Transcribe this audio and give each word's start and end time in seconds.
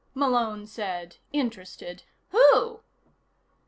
Malone 0.15 0.65
said, 0.65 1.17
interested. 1.31 2.01
"Who?" 2.31 2.79